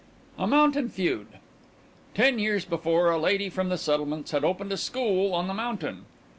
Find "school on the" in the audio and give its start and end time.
4.77-5.53